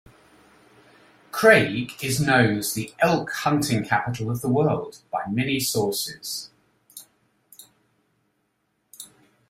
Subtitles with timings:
[1.31, 6.49] Craig is known as the "Elk Hunting Capital of the World" by many sources.